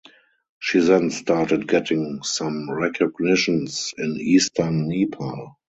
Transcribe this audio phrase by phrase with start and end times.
[0.57, 5.57] She then started getting some recognitions in eastern Nepal.